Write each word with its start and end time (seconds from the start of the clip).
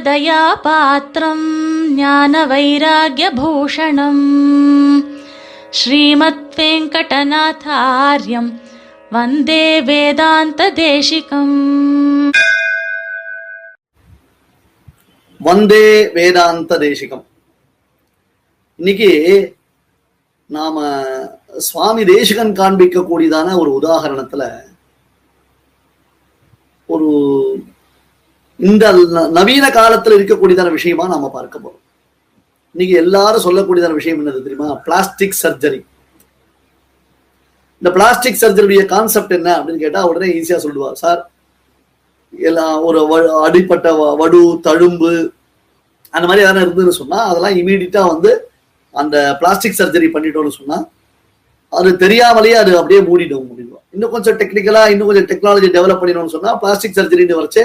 ராமானுஜதயாபாத்திரம் 0.00 1.46
ஞான 1.94 2.32
வைராகியபூஷணம் 2.46 4.24
ஸ்ரீமத் 5.70 6.50
வெங்கடநாதாரியம் 6.56 8.50
வந்தே 9.10 9.64
வேதாந்த 9.82 10.62
தேசிகம் 10.80 11.56
வந்தே 15.40 15.86
வேதாந்த 16.10 16.78
தேசிகம் 16.78 17.24
இன்னைக்கு 18.78 19.10
நாம 20.50 20.76
சுவாமி 21.58 22.04
தேசிகன் 22.04 22.52
காண்பிக்க 22.52 23.00
கூடியதான 23.00 23.56
ஒரு 23.58 23.72
உதாகரணத்துல 23.80 24.42
ஒரு 26.88 27.08
இந்த 28.60 28.84
நவீன 29.30 29.68
காலத்துல 29.70 30.16
இருக்கக்கூடியதான 30.18 30.70
விஷயமா 30.70 31.06
நாம 31.06 31.28
பார்க்க 31.28 31.58
போறோம். 31.58 31.80
இன்னைக்கு 32.74 32.96
எல்லாரும் 32.96 33.44
சொல்லக்கூடியதான 33.44 33.92
விஷயம் 33.92 34.20
என்னது 34.20 34.42
தெரியுமா? 34.42 34.68
பிளாஸ்டிக் 34.84 35.38
சர்ஜரி 35.42 35.80
இந்த 37.82 37.90
பிளாஸ்டிக் 37.92 38.40
சர்ஜரியுடைய 38.40 38.84
கான்செப்ட் 38.86 39.32
என்ன 39.32 39.50
அப்படின்னு 39.58 39.78
கேட்டா 39.78 40.00
உடனே 40.04 40.26
ஈஸியா 40.32 40.58
சொல்லுவா. 40.64 40.92
சார் 40.92 41.20
எல்லாம் 42.32 42.82
ஒரு 42.82 43.00
வ- 43.08 43.40
அடிப்பட்ட 43.42 43.86
வடு 44.14 44.40
தழும்பு 44.64 45.12
அந்த 46.14 46.26
மாதிரி 46.26 46.44
எதனா 46.46 46.62
இருந்ததுன்னு 46.62 46.98
சொன்னா 46.98 47.18
அதெல்லாம் 47.24 47.56
இமீடியட்டா 47.56 48.02
வந்து 48.06 48.30
அந்த 48.94 49.36
பிளாஸ்டிக் 49.40 49.78
சர்ஜரி 49.78 50.08
பண்ணிட்டோம்னு 50.10 50.58
சொன்னா 50.58 50.78
அது 51.72 51.96
தெரியாமலேயே 51.96 52.54
அது 52.54 52.78
அப்படியே 52.78 53.00
மூடிடும் 53.00 53.46
முடியும் 53.46 53.66
இன்னும் 53.92 54.10
கொஞ்சம் 54.10 54.38
டெக்னிக்கலா 54.38 54.82
இன்னும் 54.90 55.06
கொஞ்சம் 55.06 55.28
டெக்னாலஜி 55.28 55.68
டெவலப் 55.76 56.00
பண்ணிடணும்னு 56.00 56.34
சொன்னா 56.36 56.52
பிளாஸ்டிக் 56.56 56.96
சர்ஜரின்னு 56.96 57.38
வரைச்சே 57.38 57.64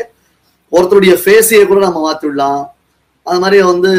ஒருத்தருடைய 0.71 1.13
ஃபேஸையே 1.23 1.63
கூட 1.71 1.79
நம்ம 1.87 1.99
மாற்றிடலாம் 2.05 2.61
அந்த 3.25 3.37
மாதிரி 3.43 3.57
வந்து 3.71 3.91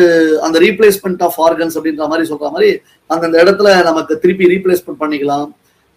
அந்த 0.47 0.57
ரீப்ளேஸ்மெண்ட் 0.65 1.23
ஆஃப் 1.27 1.39
ஆர்கன்ஸ் 1.47 1.77
அப்படின்ற 1.79 2.05
மாதிரி 2.11 2.29
சொல்ற 2.31 2.49
மாதிரி 2.57 2.71
அந்தந்த 3.11 3.37
இடத்துல 3.45 3.69
நமக்கு 3.89 4.15
திருப்பி 4.23 4.51
ரீப்ளேஸ்மெண்ட் 4.55 5.01
பண்ணிக்கலாம். 5.03 5.47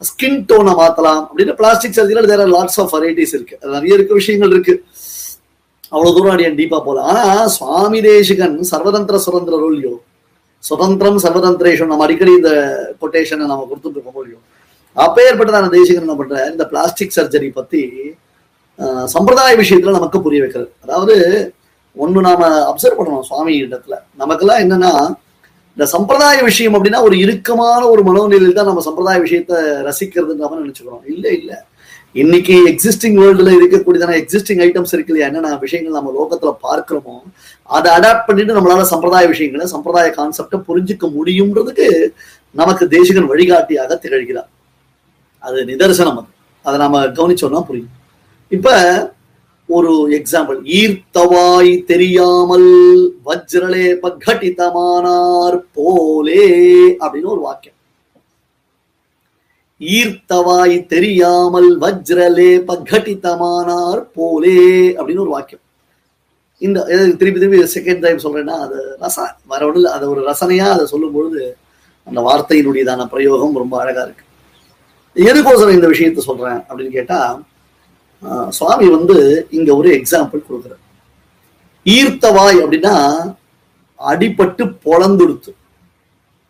ஸ்கின் 0.02 0.40
டோனை 0.50 0.74
மாத்தலாம். 0.82 1.22
அப்படின்னு 1.30 1.54
plastic 1.60 1.96
சர்ஜரியில் 1.98 2.30
there 2.32 2.44
are 2.46 2.54
lots 2.58 2.80
of 2.84 2.94
varieties 2.96 3.34
இருக்கு. 3.38 3.56
அது 3.62 3.72
நிறைய 3.78 3.98
இருக்க 3.98 4.14
விஷயங்கள் 4.20 4.54
இருக்கு. 4.56 4.76
அவ்வளவு 5.94 6.14
தூரம் 6.16 6.34
அடியன் 6.34 6.58
டீப்பா 6.60 6.80
போல 6.86 7.02
ஆனா 7.12 7.26
சுவாமி 7.58 8.00
தேசிகன் 8.08 8.56
சர்வதந்திர 8.72 9.20
சுதந்திர 9.26 9.58
ரோல்யோ 9.64 9.94
சுதந்திரம் 10.64 11.20
சர்வதந்திரேஷன் 11.26 11.92
நம்ம 11.92 12.06
அடிக்கடி 12.08 12.32
இந்த 12.40 12.52
கொட்டேஷனை 13.02 13.46
நம்ம 13.52 13.66
கொடுத்துட்டு 13.70 13.98
இருக்கோம் 13.98 14.46
அப்பேற்பட்டதான 14.98 15.70
தேசிகன் 15.78 16.06
என்ன 16.06 16.16
பண்ற 16.20 16.46
இந்த 16.52 16.64
பிளாஸ்டிக் 16.72 17.16
சர்ஜரி 17.18 17.50
பத்தி 17.60 17.82
சம்பிரதாய 19.06 19.56
விஷயத்துல 19.56 19.92
நமக்கு 19.92 20.22
புரிய 20.22 20.42
வைக்கிறது. 20.42 20.72
அதாவது 20.82 21.16
ஒண்ணு 21.98 22.20
நாம 22.20 22.72
அப்சர்வ் 22.72 22.98
பண்ணணும் 22.98 23.22
சுவாமி 23.22 23.64
இடத்துல. 23.64 23.98
நமக்கெல்லாம் 24.16 24.60
என்னன்னா 24.60 25.16
இந்த 25.78 25.86
சம்பிரதாய 25.86 26.42
விஷயம் 26.42 26.74
அப்படின்னா 26.74 27.02
ஒரு 27.02 27.20
இறுக்கமான 27.20 27.90
ஒரு 27.90 28.04
மனோநிலையில் 28.04 28.54
தான் 28.54 28.66
நம்ம 28.66 28.82
சம்பிரதாய 28.82 29.20
விஷயத்த 29.20 29.54
ரசிக்கிறதுன்ற 29.84 30.50
நினைச்சுக்கிறோம். 30.50 31.06
இல்ல 31.08 31.30
இல்ல. 31.30 31.66
இன்னைக்கு 32.14 32.54
எக்ஸிஸ்டிங் 32.54 33.18
வேர்ல்டுல 33.20 33.50
இருக்கக்கூடியதான 33.50 34.16
எக்ஸிஸ்டிங் 34.16 34.62
ஐட்டம்ஸ் 34.62 34.94
இருக்கு 34.94 35.14
இல்லையா? 35.14 35.28
என்னென்ன 35.28 35.58
விஷயங்கள் 35.58 35.92
நம்ம 35.92 36.14
லோகத்துல 36.20 36.58
பார்க்கிறோமோ 36.64 37.22
அதை 37.64 37.92
அடாப்ட் 37.92 38.26
பண்ணிட்டு 38.26 38.56
நம்மளால 38.56 38.82
சம்பிரதாய 38.82 39.28
விஷயங்களை 39.28 39.68
சம்பிரதாய 39.68 40.14
கான்செப்டை 40.18 40.60
புரிஞ்சுக்க 40.68 41.12
முடியும்ன்றதுக்கு 41.20 42.12
நமக்கு 42.52 42.88
தேசிகன் 42.88 43.28
வழிகாட்டியாக 43.28 44.00
திகழ்கிறார். 44.04 44.50
அது 45.40 45.66
நிதர்சனம் 45.66 46.18
அது. 46.18 46.28
அதை 46.62 46.80
நாம 46.80 47.06
கவனிச்சோம்னா 47.06 47.62
புரியும். 47.62 47.92
இப்ப 48.52 48.70
ஒரு 49.70 49.92
எக்ஸாம்பிள் 50.18 50.60
ஈர்த்தவாய் 50.78 51.72
தெரியாமல் 51.90 52.70
வஜ்ரலே 53.28 53.88
பகட்டிதமானார் 54.06 55.58
போலே 55.78 56.46
அப்படின்னு 57.02 57.34
ஒரு 57.36 57.44
வாக்கியம். 57.48 57.76
ஈர்த்தவாய் 59.82 60.78
தெரியாமல் 60.94 61.70
வஜ்ரலே 61.84 62.52
பகட்டிதமானார் 62.70 64.02
போலே 64.16 64.62
அப்படின்னு 64.98 65.26
ஒரு 65.26 65.36
வாக்கியம். 65.36 65.64
இந்த 66.62 66.80
திருப்பி 67.20 67.40
திருப்பி 67.40 67.60
செகண்ட் 67.76 68.04
டைம் 68.06 68.24
சொல்றேன்னா 68.24 68.56
அது 68.66 68.80
ரச 69.04 69.18
வேற 69.52 69.62
ஒன்றும் 69.68 69.94
அது 69.98 70.10
ஒரு 70.14 70.24
ரசனையா 70.30 70.68
அதை 70.76 70.86
சொல்லும் 70.94 71.16
பொழுது 71.18 71.44
அந்த 72.08 72.20
வார்த்தையினுடையதான 72.28 73.06
பிரயோகம் 73.14 73.62
ரொம்ப 73.64 73.76
அழகா 73.84 74.02
இருக்கு. 74.08 74.26
எதுக்கோசரம் 75.16 75.78
இந்த 75.78 75.88
விஷயத்த 75.94 76.28
சொல்றேன் 76.30 76.60
அப்படின்னு 76.68 76.98
கேட்டா 76.98 77.20
சுவாமி 78.50 78.88
வந்து 78.90 79.48
இங்க 79.50 79.76
ஒரு 79.76 79.90
எக்ஸாம்பிள் 79.90 80.46
கொடுக்குறார். 80.50 80.84
ஈர்த்தவாய் 81.86 82.58
அப்படின்னா 82.64 82.96
அடிபட்டு 84.00 84.76
பொழந்துடுத்து. 84.86 85.52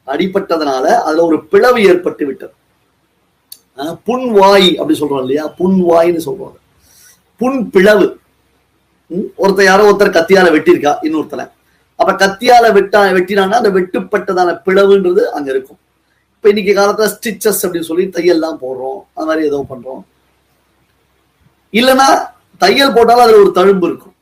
அடிபட்டதுனால 0.08 0.86
அதுல 0.86 1.24
ஒரு 1.24 1.46
பிளவு 1.46 1.84
ஏற்பட்டு 1.84 2.26
விட்டது. 2.26 2.54
ஆஹ், 3.78 3.96
அப்படி 4.80 5.00
சொல்றோம் 5.00 5.22
இல்லையா? 5.22 5.56
புன்வாய்னு 5.60 6.18
சொல்றோம் 6.26 6.56
புன் 7.42 7.70
பிளவு. 7.70 8.20
ஒருத்தர் 9.38 9.64
யாரோ 9.64 9.92
ஒருத்தர் 9.92 10.18
கத்தியால 10.18 10.52
வெட்டியிருக்கா 10.52 10.98
இன்னொருத்தனை. 11.04 11.46
அப்ப 11.96 12.28
கத்தியால 12.28 12.72
வெட்டா 12.72 13.00
வெட்டினான்னா 13.18 13.52
அந்த 13.52 13.70
வெட்டுப்பட்டதான 13.70 14.62
பிளவுன்றது 14.66 15.22
அங்க 15.28 15.52
இருக்கும். 15.52 15.80
இப்ப 16.34 16.50
இன்னைக்கு 16.50 16.82
காலத்துல 16.82 17.10
ஸ்டிச்சஸ் 17.16 17.64
அப்படின்னு 17.64 17.80
சொல்லி 17.80 18.10
தையல்லாம் 18.10 18.60
போடுறோம் 18.62 19.04
அது 19.14 19.26
மாதிரி 19.26 19.48
ஏதோ 19.48 19.66
பண்றோம். 19.70 20.04
இல்லைன்னா 21.74 22.08
தையல் 22.58 22.94
போட்டாலும் 22.94 23.24
அதுல 23.24 23.38
ஒரு 23.38 23.52
தழும்பு 23.56 23.84
இருக்கும். 23.84 24.16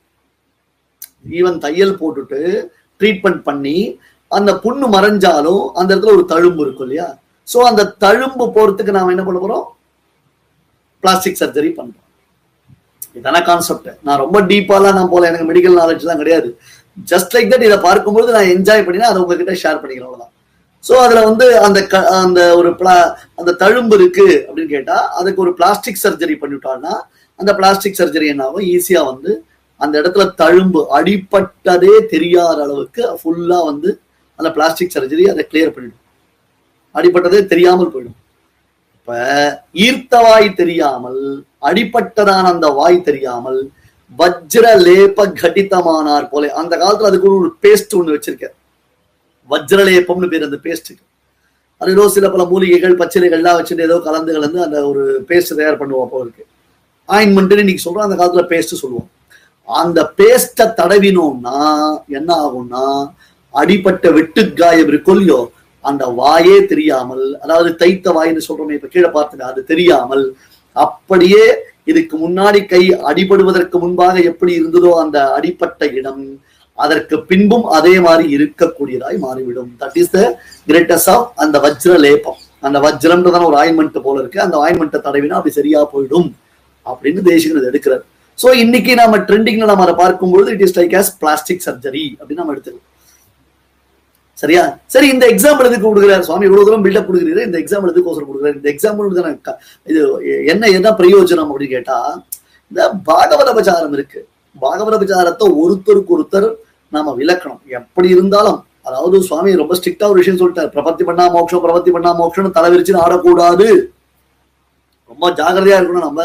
ஈவன் 1.29 1.57
தையல் 1.57 1.99
போட்டுட்டு 1.99 2.65
ட்ரீட்மெண்ட் 2.99 3.41
பண்ணி 3.41 3.99
அந்த 4.27 4.53
புண்ணு 4.53 4.87
மறைஞ்சாலும் 4.91 5.71
அந்த 5.71 5.95
இடத்துல 5.95 6.05
ஒரு 6.05 6.25
தழும்பு 6.29 6.59
இருக்கும் 6.59 6.89
இல்லையா? 6.89 7.17
சோ 7.53 7.57
அந்த 7.57 7.95
தழும்பு 7.99 8.51
போறதுக்கு 8.55 8.91
நாம 8.91 9.09
என்ன 9.09 9.23
பண்ண 9.23 9.39
போறோம்? 9.39 9.65
பிளாஸ்டிக் 10.99 11.37
சர்ஜரி 11.39 11.73
பண்றோம். 11.77 12.03
இதான 13.15 13.45
கான்செப்ட் 13.45 13.97
நான் 14.03 14.17
ரொம்ப 14.17 14.41
டீப்பாலாம் 14.41 14.93
நான் 14.93 15.09
போல 15.09 15.27
எனக்கு 15.27 15.53
மெடிக்கல் 15.53 15.81
நாலேஜ் 15.81 16.03
தான் 16.03 16.17
கிடையாது. 16.17 16.59
ஜஸ்ட் 17.11 17.33
லைக் 17.33 17.51
தட் 17.53 17.63
இதை 17.63 17.77
பார்க்கும்போது 17.77 18.33
நான் 18.33 18.43
என்ஜாய் 18.43 18.85
பண்ணினா 18.85 18.99
அதை 18.99 19.21
உங்ககிட்ட 19.21 19.51
ஷேர் 19.51 19.79
பண்ணிக்கிறேன் 19.79 20.09
அவ்வளவுதான். 20.09 20.31
சோ 20.89 20.91
அதுல 20.91 21.23
வந்து 21.23 21.59
அந்த 21.59 21.87
க- 21.87 22.07
அந்த 22.21 22.55
ஒரு 22.55 22.69
பிளா 22.69 23.15
அந்த 23.35 23.55
தழும்பு 23.59 23.93
இருக்கு 23.93 24.45
அப்படின்னு 24.47 24.67
கேட்டா 24.67 25.13
அதுக்கு 25.13 25.41
ஒரு 25.41 25.53
பிளாஸ்டிக் 25.53 25.99
சர்ஜரி 26.03 26.35
பண்ணிவிட்டான்னா 26.41 26.93
அந்த 27.39 27.51
பிளாஸ்டிக் 27.59 27.99
சர்ஜரி 27.99 28.27
என்னாகும் 28.33 28.67
ஈஸியா 28.75 29.01
வந்து 29.11 29.31
அந்த 29.81 29.93
இடத்துல 30.01 30.25
தழும்பு 30.41 30.81
அடிப்பட்டதே 30.97 31.95
தெரியாத 32.13 32.57
அளவுக்கு 32.65 33.03
ஃபுல்லா 33.19 33.59
வந்து 33.69 33.89
அந்த 34.39 34.49
பிளாஸ்டிக் 34.55 34.95
சர்ஜரி 34.95 35.25
அதை 35.33 35.43
கிளியர் 35.51 35.73
பண்ணிடும். 35.75 36.03
அடிபட்டதே 36.95 37.41
தெரியாமல் 37.53 37.91
போயிடும். 37.93 38.17
இப்ப 38.97 39.17
ஈர்த்தவாய் 39.85 40.47
தெரியாமல் 40.61 41.21
அடிப்பட்டதான 41.69 42.49
அந்த 42.53 42.67
வாய் 42.79 43.05
தெரியாமல் 43.09 43.59
வஜ்ர 44.19 44.65
லேப 44.87 45.27
கடிதமானார் 45.41 46.27
போல 46.33 46.49
அந்த 46.61 46.73
காலத்துல 46.81 47.09
அதுக்கு 47.11 47.29
ஒரு 47.37 47.49
பேஸ்ட் 47.65 47.95
ஒண்ணு 47.99 48.15
வச்சிருக்க 48.15 48.47
வஜ்ரலேபம்னு 49.49 50.31
பேர் 50.33 50.47
அந்த 50.49 50.59
பேஸ்ட்டுக்கு 50.65 51.03
அது 51.81 51.91
ஏதோ 51.95 52.03
சில 52.13 52.27
பல 52.33 52.43
மூலிகைகள் 52.51 52.99
பச்சிலைகள்லாம் 53.01 53.57
வச்சுட்டு 53.57 53.87
ஏதோ 53.87 53.97
கலந்து 54.05 54.35
கலந்து 54.37 54.59
அந்த 54.65 54.77
ஒரு 54.91 55.03
பேஸ்ட் 55.29 55.57
தயார் 55.59 55.81
பண்ணுவோம் 55.81 56.05
அப்போ 56.05 56.19
இருக்கு. 56.25 56.43
ஆயின்மெண்ட்னு 57.09 57.63
இன்னைக்கு 57.63 57.85
சொல்றோம் 57.85 58.05
அந்த 58.07 58.17
காலத்துல 58.19 58.43
பேஸ்ட் 58.53 58.81
சொல்லுவோம். 58.81 59.07
அந்த 59.67 59.99
பேஸ்ட்டை 60.19 60.65
தடவினோம்னா 60.79 61.57
என்ன 62.17 62.29
ஆகும்னா 62.45 62.83
அடிப்பட்ட 63.53 64.11
வெட்டு 64.17 64.41
காயம் 64.59 64.89
இருக்கொல்லையோ 64.91 65.39
அந்த 65.85 66.03
வாயே 66.19 66.57
தெரியாமல் 66.71 67.25
அதாவது 67.43 67.69
தைத்த 67.81 68.11
வாயின்னு 68.17 68.47
சொல்றோமே 68.47 68.77
இப்ப 68.77 68.89
கீழே 68.93 69.09
பார்த்துங்க 69.15 69.45
அது 69.51 69.61
தெரியாமல் 69.71 70.23
அப்படியே 70.75 71.43
இதுக்கு 71.91 72.15
முன்னாடி 72.23 72.59
கை 72.71 72.81
அடிபடுவதற்கு 73.09 73.77
முன்பாக 73.83 74.15
எப்படி 74.31 74.51
இருந்ததோ 74.59 74.91
அந்த 75.03 75.17
அடிப்பட்ட 75.37 75.85
இடம் 75.99 76.23
அதற்கு 76.77 77.15
பின்பும் 77.29 77.67
அதே 77.77 77.93
மாதிரி 78.07 78.25
இருக்கக்கூடியதாய் 78.37 79.17
மாறிவிடும். 79.23 79.69
That 79.81 79.97
is 80.01 80.11
the 80.15 80.19
greatest 80.67 81.11
of 81.13 81.29
அந்த 81.43 81.55
வஜ்ர 81.63 81.93
லேபம் 82.05 82.41
அந்த 82.67 82.77
வஜ்ரம்ன்றதான 82.85 83.47
ஒரு 83.51 83.57
ஆயின்மெண்ட் 83.61 83.97
போல 84.07 84.19
இருக்கு. 84.21 84.39
அந்த 84.45 84.57
ஆயின்மெண்ட்டை 84.65 84.99
தடவினா 85.07 85.37
அப்படி 85.39 85.55
சரியா 85.59 85.81
போயிடும். 85.93 86.27
அப்படின்னு 86.91 87.21
தேசிகன் 87.31 87.59
அதை 87.61 87.69
எடுக்கிறார். 87.71 88.03
சோ 88.41 88.47
இன்னைக்கு 88.63 88.91
நாம 89.01 89.17
ட்ரெண்டிங்ல 89.29 89.67
நம்ம 89.71 89.83
அதை 89.87 89.95
பார்க்கும்போது 90.03 90.47
it 90.55 90.63
is 90.67 90.77
like 90.79 90.93
as 90.99 91.11
plastic 91.21 91.65
surgery 91.67 92.05
அப்படின்னு 92.19 92.41
நம்ம 92.43 92.53
எடுத்துக்கலாம். 92.55 92.85
சரியா? 94.41 94.63
சரி 94.93 95.07
இந்த 95.13 95.25
எக்ஸாம்பிள் 95.33 95.67
எதுக்கு 95.67 95.85
கொடுக்குறாரு? 95.87 96.25
சுவாமி 96.27 96.45
இவ்வளவு 96.47 96.67
தூரம் 96.67 96.83
பில்டப் 96.85 97.07
கொடுக்குறீரு. 97.07 97.41
இந்த 97.47 97.57
எக்ஸாம்பிள் 97.63 97.91
எதுக்கோசரம் 97.93 98.27
கொடுக்குறாரு? 98.29 98.57
இந்த 98.59 98.69
எக்ஸாம்பிள் 98.73 99.07
இது 99.91 100.01
என்ன 100.53 100.69
என்ன 100.77 100.89
பிரயோஜனம் 100.99 101.49
அப்படின்னு 101.51 101.75
கேட்டா 101.75 101.97
இந்த 102.71 102.81
பாகவத 103.09 103.49
பிரச்சாரம் 103.57 103.95
இருக்கு. 103.97 104.19
பாகவத 104.63 104.95
பிரச்சாரத்தை 105.01 105.45
ஒருத்தருக்கு 105.63 106.15
ஒருத்தர் 106.17 106.47
நாம 106.95 107.13
விளக்கணும். 107.21 107.61
எப்படி 107.79 108.07
இருந்தாலும் 108.15 108.59
அதாவது 108.87 109.15
சுவாமி 109.27 109.51
ரொம்ப 109.61 109.75
ஸ்ட்ரிக்டா 109.77 110.05
ஒரு 110.11 110.19
விஷயம் 110.21 110.39
சொல்லிட்டார். 110.41 110.69
பிரபத்தி 110.75 111.03
பண்ணா 111.07 111.23
மோட்சம் 111.37 111.63
பிரபத்தி 111.65 111.91
பண்ணா 111.95 112.11
மோட்சம்னு 112.19 112.51
தலைவிரிச்சுன்னு 112.57 113.03
ஆடக்கூடாது. 113.05 113.67
ரொம்ப 115.11 115.31
ஜாகிரதையா 115.39 115.79
இருக்கணும் 115.79 116.07
நம்ம. 116.09 116.21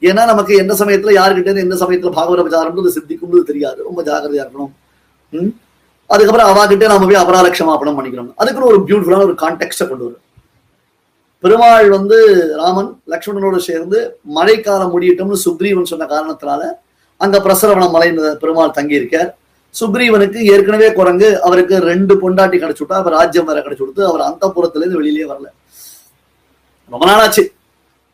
ஏன்னா 0.00 0.24
நமக்கு 0.24 0.56
எந்த 0.56 0.74
சமயத்துல 0.74 1.14
யாருக்கிட்ட 1.14 1.56
எந்த 1.56 1.74
சமயத்துல 1.74 2.12
பாகவத 2.16 2.42
பிரச்சாரம்ன்றது 2.42 2.92
சித்திக்கும்னு 2.96 3.42
தெரியாது. 3.42 3.82
ரொம்ப 3.82 4.02
ஜாக்கிரதையா 4.02 4.46
இருக்கணும். 4.46 4.70
ம்? 5.30 5.48
அதுக்கப்புறம் 6.06 6.56
அவாகிட்டே 6.56 6.86
நாம 6.86 7.06
போய் 7.06 7.24
அபராலட்சமாப்பணம் 7.24 7.98
பண்ணிக்கணும் 7.98 8.32
அதுக்குன்னு 8.36 8.70
ஒரு 8.70 8.84
பியூட்டிஃபுல்லான 8.86 9.22
ஒரு 9.22 9.32
கான்டெக்ட 9.32 9.88
கொண்டு 9.88 10.04
வரும். 10.04 10.20
பெருமாள் 11.40 11.90
வந்து 11.90 12.48
ராமன் 12.56 13.02
லக்ஷ்மணனோடு 13.06 13.56
சேர்ந்து 13.56 14.18
மழைக்காலம் 14.22 15.00
முடியட்டும்னு 15.00 15.36
சுக்ரீவன் 15.44 15.82
சொன்ன 15.82 16.04
காரணத்தினால 16.04 16.62
அங்க 17.16 17.38
பிரசரவண 17.38 17.88
மலைன்னு 17.88 18.34
பெருமாள் 18.34 18.70
தங்கியிருக்கார். 18.70 19.30
சுக்ரீவனுக்கு 19.80 20.36
ஏற்கனவே 20.36 20.92
குரங்கு 20.92 21.42
அவருக்கு 21.42 21.78
ரெண்டு 21.78 22.14
பொண்டாட்டி 22.14 22.58
கிடைச்சு 22.58 22.80
விட்டா 22.80 22.92
அவர் 22.92 23.12
ராஜ்யம் 23.12 23.44
வேற 23.44 23.60
கிடைச்சு 23.60 23.76
கொடுத்து 23.76 24.06
அவர் 24.06 24.20
அந்த 24.20 24.52
இருந்து 24.74 24.96
வெளியிலே 24.96 25.32
வரல. 25.32 25.44
ரொம்ப 26.90 27.06
நாளாச்சு. 27.06 27.46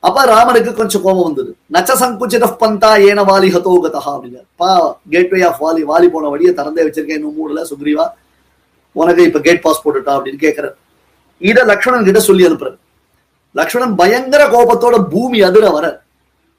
அப்ப 0.01 0.25
ராமனுக்கு 0.25 0.75
கொஞ்சம் 0.75 1.03
கோபம் 1.03 1.23
வந்தது. 1.23 1.57
நச்ச 1.73 1.97
சங்குச்சித 2.01 2.57
பந்தா 2.59 2.97
ஏன 2.97 3.23
வாலி 3.23 3.51
ஹதோ 3.51 3.81
கதா 3.81 4.19
அப்படிங்க. 4.19 4.43
பா 4.57 4.99
கேட்வே 5.11 5.43
ஆஃப் 5.43 5.65
வாலி 5.65 5.81
வாலி 5.81 6.09
போன 6.09 6.29
வழியை 6.29 6.55
திறந்தே 6.55 6.83
வச்சிருக்கேன் 6.83 7.15
இன்னும் 7.15 7.35
மூடல 7.37 7.61
சுக்ரீவா. 7.61 8.09
உனக்கு 8.93 9.23
இப்ப 9.23 9.41
கேட் 9.41 9.63
பாஸ் 9.63 9.89
போட்டுட்டா 9.89 10.11
அப்படின்னு 10.11 10.37
கேட்கிறார் 10.37 10.75
இத 11.39 11.65
லக்ஷ்மணன் 11.65 12.05
கிட்ட 12.05 12.21
சொல்லி 12.21 12.47
அனுப்புறாரு. 12.47 12.77
லக்ஷ்மணன் 13.53 13.97
பயங்கர 13.97 14.47
கோபத்தோட 14.47 15.09
பூமி 15.11 15.43
அதிர 15.43 15.71
வர. 15.71 16.03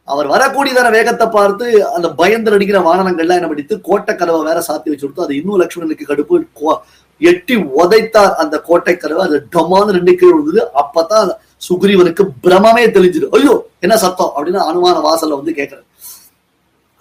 அவர் 0.03 0.27
வரக்கூடியதான 0.27 0.91
வேகத்தை 0.91 1.27
பார்த்து 1.27 1.87
அந்த 1.91 2.11
பயந்து 2.11 2.51
அடிக்கிற 2.51 2.79
வாகனங்கள்லாம் 2.79 3.33
என்ன 3.33 3.47
படித்து 3.47 3.81
கோட்டை 3.81 4.15
கதவை 4.15 4.43
வேற 4.43 4.59
சாத்தி 4.59 4.89
வச்சு 4.89 4.99
கொடுத்து 4.99 5.23
அது 5.23 5.35
இன்னும் 5.35 5.61
லக்ஷ்மணனுக்கு 5.61 6.05
கடுப்பு 6.07 6.45
கோ- 6.55 6.79
எட்டி 7.17 7.55
உதைத்தார் 7.55 8.33
அந்த 8.33 8.59
கோட்டை 8.59 8.97
கதவை 8.97 9.25
அது 9.25 9.47
டமான்னு 9.55 9.91
ரெண்டு 9.91 10.15
கீழ் 10.15 10.31
விழுந்தது. 10.31 10.69
அப்பதான் 10.75 11.29
சுக்ரீவனுக்கு 11.61 12.23
பிரமமே 12.43 12.83
தெளிஞ்சுது. 12.87 13.27
ஐயோ 13.31 13.53
என்ன 13.79 13.97
சத்தம்? 13.97 14.31
அப்படின்னு 14.35 14.59
அனுமான 14.63 14.97
வாசல்ல 15.03 15.35
வந்து 15.35 15.53
கேட்கிறார் 15.53 15.85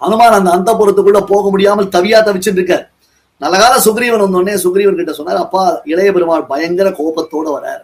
அனுமான் 0.01 0.31
அந்த 0.31 0.49
அந்த 0.51 0.71
போக 1.27 1.49
முடியாமல் 1.49 1.87
தவியா 1.87 2.19
தவிச்சுட்டு 2.21 2.59
இருக்க 2.59 2.75
நல்ல 3.41 3.57
கால 3.57 3.79
சுக்ரீவன் 3.79 4.23
வந்தோடனே 4.23 4.53
சுக்ரீவன் 4.63 4.95
கிட்ட 4.95 5.13
சொன்னார் 5.13 5.35
அப்பா 5.37 5.61
இளைய 5.85 6.11
பெருமாள் 6.11 6.45
பயங்கர 6.45 6.89
கோபத்தோட 6.91 7.47
வராரு. 7.55 7.83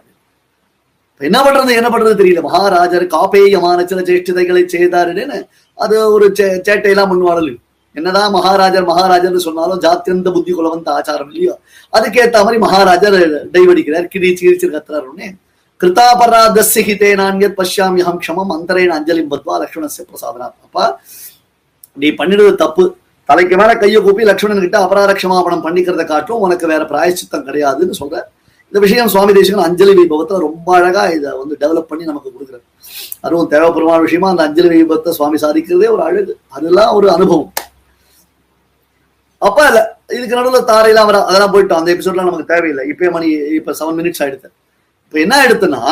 என்ன 1.20 1.38
பண்றது 1.42 1.76
என்ன 1.76 1.88
பண்றது 1.88 2.14
தெரியல. 2.14 2.40
மகாராஜர் 2.40 3.04
காப்பேயமான 3.06 3.84
சில 3.84 4.00
சேஷ்டிதைகளை 4.00 4.62
செய்தாருன்னு 4.68 5.38
அது 5.78 6.12
ஒரு 6.12 6.26
சே- 6.30 6.60
சேட்டையெல்லாம் 6.66 7.10
பண்ணுவாள் 7.10 7.50
என்னதான் 7.94 8.30
மகாராஜர் 8.30 8.84
மகாராஜர்னு 8.84 9.36
சொன்னாலும் 9.38 9.80
ஜாத்தியந்த 9.80 10.30
புத்தி 10.32 10.52
குலவந்த 10.52 10.88
ஆச்சாரம் 10.90 11.28
இல்லையோ 11.28 11.54
அதுக்கேத்த 11.92 12.42
மாதிரி 12.42 12.58
மகாராஜர் 12.58 13.18
டைவடிக்கிறார் 13.52 14.08
கிடி 14.14 14.30
சீரிச்சு 14.32 14.72
கத்துறாரு 14.72 15.06
உடனே 15.06 15.28
கிருதாபராதஸ்ய 15.84 16.82
ஹிதே 16.88 17.08
நான்யத் 17.20 17.56
பஷ்யாமியகம் 17.56 18.18
க்ஷமம் 18.20 18.52
அந்தரேன் 18.54 18.92
அஞ்சலி 18.96 19.22
பத்வா 19.32 19.54
லக்ஷ்மணஸ்ய 19.62 20.04
பிரசாதனா 20.10 20.46
அப்பா 20.66 20.84
நீ 22.02 22.08
பண்ணிடுறது 22.20 22.54
தப்பு. 22.62 22.84
தலைக்கு 23.28 23.56
மேல 23.60 23.72
கையை 23.82 23.98
கூப்பி 24.06 24.22
லக்ஷ்மணன் 24.28 24.62
கிட்ட 24.64 24.78
அபராரக்ஷமாபணம் 24.84 25.64
பண்ணிக்கிறத 25.66 26.04
காட்டும் 26.12 26.44
உனக்கு 26.46 26.70
வேற 26.72 26.84
பிராயச்சித்தம் 26.92 27.44
கிடையாதுன்னு 27.48 27.98
சொல்ற. 28.00 28.16
இந்த 28.68 28.78
விஷயம் 28.86 29.12
சுவாமி 29.14 29.34
தேசிகன் 29.38 29.66
அஞ்சலி 29.66 29.94
வைபவத்தை 30.00 30.40
ரொம்ப 30.46 30.68
அழகா 30.78 31.04
இதை 31.16 31.30
வந்து 31.42 31.60
டெவலப் 31.62 31.90
பண்ணி 31.90 32.08
நமக்கு 32.10 32.32
கொடுக்குறாரு. 32.34 32.64
அதுவும் 33.26 33.52
தேவைப்படுமான 33.52 34.00
விஷயமா 34.06 34.32
அந்த 34.34 34.42
அஞ்சலி 34.48 34.72
வைபவத்தை 34.74 35.16
சுவாமி 35.20 35.38
சாதிக்கிறதே 35.44 35.92
ஒரு 35.96 36.02
அழகு. 36.08 36.34
அதெல்லாம் 36.48 36.92
ஒரு 36.94 37.08
அனுபவம். 37.16 37.52
அப்ப 39.38 39.68
இல்ல 39.70 39.80
இதுக்கு 40.16 40.36
நடுவில் 40.40 40.68
தாரையெல்லாம் 40.74 41.10
வர 41.12 41.24
அதெல்லாம் 41.28 41.54
போயிட்டோம். 41.54 41.80
அந்த 41.82 41.90
எபிசோட்லாம் 41.94 42.30
நமக்கு 42.32 42.52
தேவையில்லை. 42.54 42.84
இப்பயே 42.94 43.12
மணி 43.18 43.30
இப்ப 43.60 43.76
செவன் 43.80 43.98
மினிட்ஸ் 44.02 44.24
ஆயிடுது. 44.24 44.50
இப்ப 45.04 45.18
என்ன 45.20 45.34
எடுத்துன்னா 45.46 45.82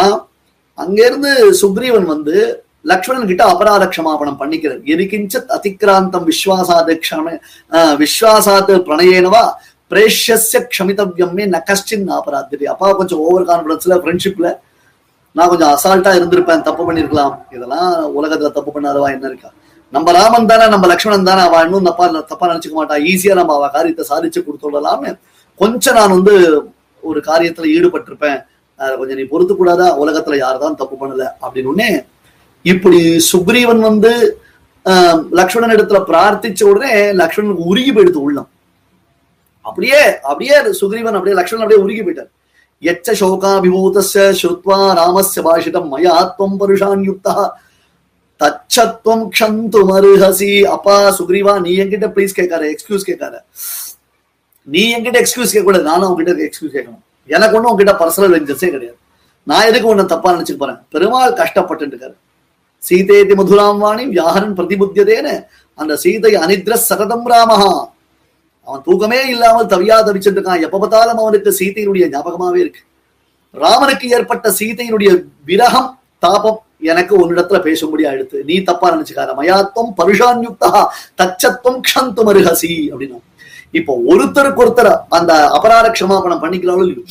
அங்கிருந்து 0.79 1.31
சுக்ரீவன் 1.61 2.07
வந்து 2.15 2.37
லக்ஷ்மணன் 2.91 3.29
கிட்ட 3.31 3.43
அபராத 3.45 3.85
க்ஷமாபணம் 3.93 4.39
பண்ணிக்கிறார். 4.41 4.81
எரிக்கிஞ்சத் 4.93 5.53
அதிக்ராந்தம் 5.57 6.27
விஸ்வாசாது 6.31 6.95
க்ஷம 7.03 7.27
ஆஹ் 7.73 7.95
பிரணயனவா? 7.99 8.81
பிரணயேனவா 8.87 9.43
பிரேஷ்யஸ்ய 9.91 10.61
ந 11.55 11.59
கஷ்டின் 11.71 12.07
அபராத்திரி 12.19 12.65
அப்பா 12.73 12.89
கொஞ்சம் 13.01 13.19
ஓவர் 13.19 13.49
கான்பிடன்ஸ்ல 13.51 13.97
ஃப்ரெண்ட்ஷிப்ல 14.03 14.51
நான் 15.37 15.51
கொஞ்சம் 15.53 15.73
அசால்ட்டா 15.75 16.11
இருந்திருப்பேன் 16.19 16.65
தப்பு 16.69 16.83
பண்ணிருக்கலாம். 16.87 17.35
இதெல்லாம் 17.57 17.91
உலகத்துல 18.19 18.51
தப்பு 18.57 18.71
பண்ணாதவா 18.75 19.09
என்ன 19.17 19.27
இருக்கா? 19.31 19.51
நம்ம 19.93 20.13
ராமன் 20.13 20.51
தானே 20.51 20.67
நம்ம 20.75 20.87
லக்ஷ்மணன் 20.93 21.29
தானே 21.31 21.43
அவன் 21.49 21.65
இன்னும் 21.67 21.89
தப்பா 21.89 22.05
தப்பா 22.33 22.47
நினைச்சுக்க 22.51 22.77
மாட்டா. 22.81 22.97
ஈஸியா 23.13 23.35
நம்ம 23.41 23.55
அவ 23.59 23.69
காரியத்தை 23.77 24.05
சாதிச்சு 24.11 24.41
கொடுத்துடலாம்னு 24.47 25.13
கொஞ்சம் 25.61 25.97
நான் 25.99 26.15
வந்து 26.17 26.35
ஒரு 27.03 27.21
காரியத்துல 27.31 27.69
ஈடுபட்டிருப்பேன். 27.77 28.39
அதை 28.83 28.95
கொஞ்சம் 28.97 29.17
நீ 29.17 29.25
பொறுத்து 29.25 29.57
கூடாதா 29.57 29.87
உலகத்துல 29.99 30.37
யார்தான் 30.37 30.75
தப்பு 30.75 30.97
பண்ணல? 31.01 31.25
அப்படின்னு 31.43 31.71
உடனே 31.73 31.91
இப்படி 32.65 33.01
சுக்ரீவன் 33.33 33.81
வந்து 33.81 34.13
ஆஹ், 34.87 35.19
லக்ஷ்மணன் 35.31 35.75
இடத்துல 35.77 35.99
பிரார்த்திச்ச 36.07 36.63
உடனே 36.65 36.93
லக்ஷ்மணனுக்கு 37.21 37.69
உருகி 37.69 37.91
போயிடுத்து 37.93 38.21
உள்ளம். 38.23 38.49
அப்படியே 39.65 40.01
அப்படியே 40.23 40.55
சுக்ரீவன் 40.81 41.17
அப்படியே 41.19 41.37
லக்ஷ்மணன் 41.37 41.65
அப்படியே 41.65 41.83
உருகி 41.85 42.03
போயிட்டார். 42.03 42.31
எச்ச 42.83 43.09
சோகாபிபூதஸ்ய 43.21 44.23
ஸ்ருத்வா 44.39 44.79
ராமஸ்ய 44.93 45.43
பாஷிதம் 45.43 45.89
மயா 45.93 46.15
துவம் 46.31 46.57
பருஷான் 46.61 47.05
யுக்தா. 47.09 47.35
தச்சத்வம் 48.41 49.25
க்ஷந்து 49.35 49.81
மருஹசி. 49.91 50.51
அப்பா 50.67 50.97
சுக்ரீவா 51.19 51.55
நீ 51.61 51.73
என்கிட்ட 51.79 52.07
ப்ளீஸ் 52.15 52.39
கேட்காரு 52.39 52.67
எக்ஸ்கியூஸ் 52.73 53.09
கேட்காரு 53.11 53.39
நீ 54.69 54.83
என்கிட்ட 54.95 55.19
எக்ஸ்கியூஸ் 55.23 55.55
கேட்க 55.55 55.65
கூடாது 55.65 55.85
நானும் 55.85 56.09
உங்ககிட்ட 56.09 56.49
எக்ஸ்கியூஸ் 56.49 56.77
கேட்கணும். 56.77 57.03
எனக்கு 57.29 57.57
ஒன்றும் 57.57 57.71
உங்ககிட்ட 57.73 57.95
பர்சனல் 58.03 58.35
வெஞ்சன்ஸே 58.37 58.69
கிடையாது. 58.75 58.99
நான் 59.47 59.69
எதுக்கு 59.71 59.89
ஒன்று 59.93 60.13
தப்பா 60.13 60.29
நினைச்சுக்க 60.35 60.61
போறேன்? 60.63 60.81
பெருமாள் 60.93 61.39
கஷ்டப்பட்டு 61.41 61.85
இருக்காரு 61.87 62.17
சீதேதி 62.83 63.35
மதுராம் 63.41 63.83
வாணி 63.85 64.05
வியாகரன் 64.15 64.55
பிரதிபுத்தியதேன்னு 64.59 65.35
அந்த 65.79 65.93
சீதை 66.05 66.33
அனித்ர 66.45 66.75
சரதம் 66.89 67.27
ராமஹா. 67.33 67.73
அவன் 68.69 68.83
தூக்கமே 68.87 69.21
இல்லாமல் 69.35 69.71
தவியா 69.73 69.97
தவிச்சிட்டு 70.09 70.39
இருக்கான் 70.39 70.65
எப்ப 70.67 70.79
பார்த்தாலும் 70.79 71.21
அவனுக்கு 71.23 71.51
சீதையினுடைய 71.61 72.05
ஞாபகமாவே 72.15 72.61
இருக்கு. 72.65 72.83
ராமனுக்கு 73.55 74.07
ஏற்பட்ட 74.17 74.51
சீதையினுடைய 74.59 75.11
விரகம் 75.49 75.89
தாபம் 76.19 76.61
எனக்கு 76.91 77.15
உன்னிடத்துல 77.23 77.59
பேசும்படி 77.67 78.05
ஆயிடுத்து 78.11 78.39
நீ 78.49 78.57
தப்பா 78.69 78.87
நினைச்சுக்கார 78.95 79.35
மயாத்தம் 79.41 79.91
பருஷான்யுக்தா 79.99 80.71
தச்சத்துவம் 81.21 81.81
க்ஷந்து 81.87 82.23
மருகசி 82.29 82.73
அப்படின்னா. 82.93 83.19
இப்போ 83.79 83.93
ஒருத்தருக்கு 84.13 84.63
ஒருத்தர் 84.65 84.91
அந்த 85.19 85.33
அபராத 85.59 85.87
க்ஷமாபணம் 85.97 86.43
பண்ணிக்கிறாலும் 86.43 86.85
இல்லையோ? 86.87 87.05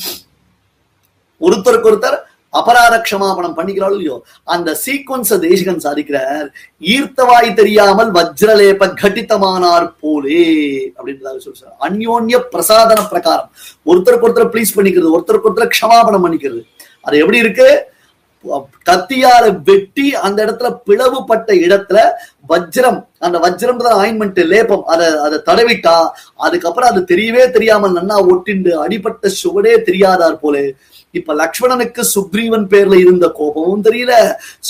ஒருத்தருக்கு 1.41 1.89
ஒருத்தர் 1.91 2.17
அபராத 2.59 2.95
க்ஷமாபணம் 3.05 3.55
பண்ணிக்கிறாலும் 3.57 3.97
இல்லையோ? 3.97 4.15
அந்த 4.53 4.69
சீக்வன்ஸ 4.83 5.37
தேசிகன் 5.45 5.83
சாதிக்கிறார். 5.85 6.47
ஈர்த்தவாய் 6.93 7.49
தெரியாமல் 7.59 8.09
வஜ்ரலேப 8.17 8.89
கட்டித்தமானார் 9.01 9.87
போலே 10.01 10.43
அப்படின்றதாக 10.97 11.37
சொல்றார். 11.45 11.75
அந்யோன்ய 11.88 12.39
பிரசாதன 12.55 13.00
பிரகாரம். 13.13 13.50
ஒருத்தருக்கு 13.91 14.27
ஒருத்தர் 14.27 14.51
ப்ளீஸ் 14.55 14.75
பண்ணிக்கிறது 14.77 15.15
ஒருத்தருக்கு 15.17 15.50
ஒருத்தர் 15.51 15.74
க்ஷமாபணம் 15.75 16.25
பண்ணிக்கிறது. 16.25 16.62
அது 17.05 17.17
எப்படி 17.17 17.38
இருக்கு? 17.38 17.69
கத்தியால 18.89 19.45
வெட்டி 19.69 20.05
அந்த 20.25 20.38
இடத்துல 20.45 20.69
பிளவுபட்ட 20.88 21.50
இடத்துல 21.65 22.00
வஜ்ரம் 22.51 23.00
அந்த 23.25 23.38
வஜ்ரம் 23.43 23.81
தான் 23.86 24.00
ஆயின்மெண்ட் 24.03 24.39
லேபம். 24.53 24.83
அதை 24.93 25.07
அதை 25.25 25.38
தடவிட்டா 25.50 25.95
அதுக்கப்புறம் 26.45 26.89
அது 26.91 27.01
தெரியவே 27.12 27.43
தெரியாமல் 27.55 27.95
நன்னா 27.98 28.17
ஒட்டிண்டு 28.31 28.71
அடிபட்ட 28.86 29.29
சுவடே 29.41 29.74
தெரியாதார் 29.89 30.41
போல. 30.43 30.55
இப்ப 31.19 31.33
லக்ஷ்மணனுக்கு 31.41 32.01
சுக்ரீவன் 32.15 32.67
பேர்ல 32.74 32.98
இருந்த 33.03 33.25
கோபமும் 33.39 33.86
தெரியல. 33.88 34.13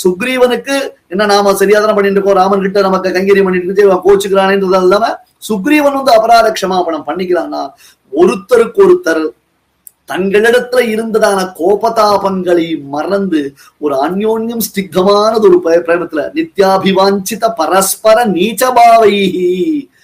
சுக்ரீவனுக்கு 0.02 0.76
என்ன 1.12 1.26
நாம 1.32 1.52
சரியாதான 1.60 1.94
பண்ணிட்டு 1.96 2.18
இருக்கோம்? 2.18 2.40
ராமன் 2.40 2.64
கிட்ட 2.66 2.80
நமக்கு 2.88 3.14
கைங்கரியம் 3.16 3.48
பண்ணிட்டு 3.48 3.68
இருக்கு 3.68 3.88
இவன் 3.88 4.04
கோச்சுக்கிறானேன்றது 4.06 4.80
இல்லாம 4.86 5.06
சுக்ரீவன் 5.48 5.98
வந்து 5.98 6.16
அபராத 6.18 6.50
க்ஷமாபணம் 6.58 7.06
பண்ணிக்கிறான்னா 7.08 7.62
ஒருத்தருக்கு 8.12 8.80
ஒருத்தர் 8.86 9.22
தங்களிடத்துல 10.08 10.80
இருந்ததான 10.80 11.52
கோபதாபங்களை 11.58 12.84
மறந்து 12.84 13.54
ஒரு 13.78 13.94
அந்யோன்யம் 13.94 14.60
ஸ்திக்தமானது 14.68 15.40
ஒரு 15.40 15.60
பிரேமத்துல 15.64 16.30
நித்யாபிவாஞ்சித 16.34 17.52
பரஸ்பர 17.56 18.26
நீச்சபாவை 18.26 19.12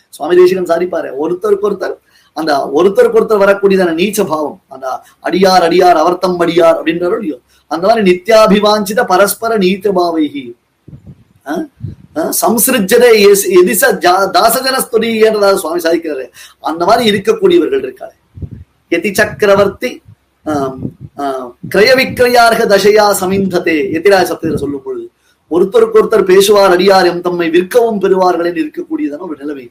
சுவாமி 0.09 0.37
தேசிகன் 0.37 0.65
சாதிப்பாரு. 0.65 1.11
ஒருத்தருக்கு 1.23 1.63
ஒருத்தர் 1.63 1.95
அந்த 2.33 2.71
ஒருத்தருக்கு 2.75 3.19
ஒருத்தர் 3.19 3.43
வரக்கூடியதான 3.45 3.95
நீச்ச 3.95 4.27
பாவம் 4.27 4.61
அந்த 4.69 5.01
அடியார் 5.23 5.63
அடியார் 5.63 5.97
அவர்த்தம் 5.97 6.41
அடியார் 6.41 6.77
அப்படின்றாரோ 6.79 7.13
இல்லையோ. 7.13 7.39
அந்த 7.67 7.87
மாதிரி 7.87 8.03
நித்யாபிவாஞ்சித 8.11 9.05
பரஸ்பர 9.05 9.59
நீச்ச 9.59 9.91
பாவைகி 9.95 10.45
சம்சிருஜதே 12.41 13.11
எஸ்- 13.25 13.49
எதிச 13.63 13.83
ஜா- 13.99 14.31
சுவாமி 15.55 15.81
சாதிக்கிறாரு. 15.81 16.31
அந்த 16.61 16.85
மாதிரி 16.85 17.11
இருக்கக்கூடியவர்கள் 17.11 17.85
இருக்காரு. 17.87 18.15
யதி 18.93 19.11
சக்கரவர்த்தி 19.15 19.91
ஆம், 20.45 20.77
கிரய 21.73 21.91
விக்கிரயார்க 21.99 22.63
தசையா 22.71 23.07
சமிந்ததே 23.19 23.77
எதிராஜ 23.97 24.27
சப்தத்தில் 24.29 24.63
சொல்லும் 24.63 24.85
பொழுது 24.85 25.07
ஒருத்தருக்கு 25.51 25.99
ஒருத்தர் 26.01 26.31
பேசுவார் 26.31 26.75
அடியார் 26.75 27.09
எம் 27.09 27.23
தம்மை 27.23 27.49
விற்கவும் 27.55 28.01
பெறுவார்கள் 28.03 28.49
என்று 28.51 28.63
இருக்கக்கூடியதான 28.65 29.27
ஒரு 29.27 29.37
நிலைமை. 29.43 29.65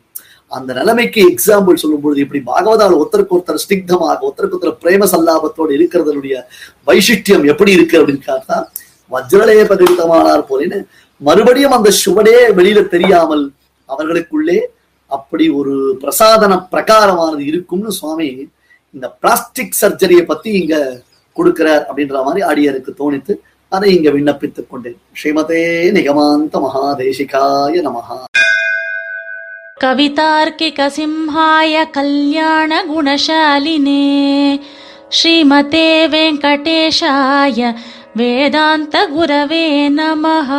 அந்த 0.52 0.70
நிலைமைக்கு 0.78 1.22
எக்ஸாம்பிள் 1.32 1.80
சொல்லும் 1.82 2.04
பொழுது 2.04 2.20
இப்படி 2.24 2.42
பாகவதால் 2.48 2.98
ஒருத்தருக்கு 2.98 3.36
ஒருத்தர் 3.38 3.64
ஸ்டிக்தமாக 3.64 4.26
ஒருத்தருக்கு 4.28 4.58
ஒருத்தர் 4.58 4.80
பிரேம 4.84 5.08
சல்லாபத்தோடு 5.12 5.72
இருக்கிறதனுடைய 5.78 6.36
வைசிஷ்டியம் 6.88 7.46
எப்படி 7.52 7.72
இருக்கு 7.78 7.98
அப்படின்னு 8.00 8.24
பார்த்தா 8.28 8.58
வஜ்ரலே 9.12 9.58
பகிர்ந்தமானார் 9.72 10.48
போலின்னு 10.50 10.80
மறுபடியும் 11.22 11.76
அந்த 11.78 11.92
சுவடே 12.00 12.38
வெளியில 12.58 12.82
தெரியாமல் 12.90 13.44
அவர்களுக்குள்ளே 13.90 14.58
அப்படி 15.12 15.46
ஒரு 15.60 15.74
பிரசாதன 16.02 16.54
பிரகாரமானது 16.72 17.44
இருக்கும்னு 17.52 17.92
சுவாமி 17.98 18.30
இந்த 18.95 19.07
பிளாஸ்டிக் 19.23 19.79
சர்ஜரியை 19.81 20.25
பத்தி 20.25 20.51
இங்க 20.61 20.75
கொடுக்கிறார் 21.37 21.85
அப்படின்ற 21.89 22.25
மாதிரி 22.25 22.43
அடியருக்கு 22.49 22.93
தோணித்து 22.99 23.35
அதை 23.73 23.89
இங்க 23.95 24.09
விண்ணப்பித்துக் 24.11 24.71
கொண்டேன் 24.73 24.99
ஸ்ரீமதே 25.21 25.63
நிகமாந்த 25.93 26.61
மகாதேசிகாய 26.65 27.83
நமஹா 27.83 28.19
कवितार्किकसिंहाय 29.77 31.75
कल्याणगुणशालिने 31.95 33.15
श्रीमते 35.13 35.87
वेङ्कटेशाय 36.07 37.61
वेदान्तगुरवे 38.17 39.67
नमः 39.91 40.51